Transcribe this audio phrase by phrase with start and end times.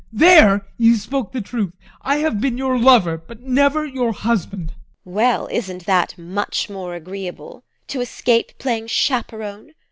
[0.11, 1.73] There you spoke the truth!
[2.01, 4.69] I have been your lover, but never your husband.
[4.69, 4.75] TEKLA.
[5.05, 9.73] Well, isn't that much more agreeable to escape playing chaperon?